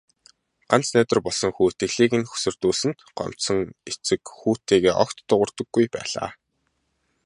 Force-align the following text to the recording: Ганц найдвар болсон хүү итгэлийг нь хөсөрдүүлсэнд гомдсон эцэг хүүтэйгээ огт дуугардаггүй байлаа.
Ганц 0.73 0.87
найдвар 0.95 1.19
болсон 1.25 1.51
хүү 1.53 1.65
итгэлийг 1.69 2.13
нь 2.19 2.29
хөсөрдүүлсэнд 2.31 2.97
гомдсон 3.17 3.59
эцэг 3.89 4.21
хүүтэйгээ 4.39 4.93
огт 5.03 5.17
дуугардаггүй 5.27 5.85
байлаа. 5.95 6.29